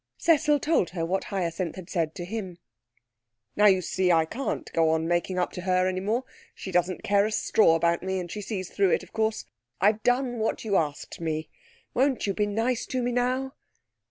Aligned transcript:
Cecil 0.17 0.57
told 0.59 0.89
her 0.89 1.05
what 1.05 1.25
Hyacinth 1.25 1.75
had 1.75 1.87
said 1.87 2.15
to 2.15 2.25
him. 2.25 2.57
'Now, 3.55 3.67
you 3.67 3.83
see, 3.83 4.11
I 4.11 4.25
can't 4.25 4.73
go 4.73 4.89
on 4.89 5.07
making 5.07 5.37
up 5.37 5.51
to 5.51 5.61
her 5.61 5.87
any 5.87 5.99
more. 5.99 6.23
She 6.55 6.71
doesn't 6.71 7.03
care 7.03 7.27
a 7.27 7.31
straw 7.31 7.75
about 7.75 8.01
me, 8.01 8.19
and 8.19 8.31
she 8.31 8.41
sees 8.41 8.71
through 8.71 8.89
it, 8.89 9.03
of 9.03 9.13
course. 9.13 9.45
I've 9.79 10.01
done 10.01 10.39
what 10.39 10.65
you 10.65 10.75
asked 10.75 11.21
me. 11.21 11.49
Won't 11.93 12.25
you 12.25 12.33
be 12.33 12.47
nice 12.47 12.87
to 12.87 13.03
me 13.03 13.11
now?' 13.11 13.53